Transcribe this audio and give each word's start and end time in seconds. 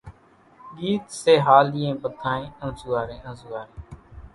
ڳيت 0.77 1.05
سيھاليئين 1.21 1.95
ٻڌانئين 2.03 2.51
انزوئاري 2.65 3.17
انزوئاري، 3.29 3.73